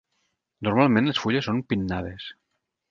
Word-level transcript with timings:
Normalment 0.67 1.11
les 1.11 1.21
fulles 1.27 1.49
són 1.51 1.63
pinnades. 1.73 2.31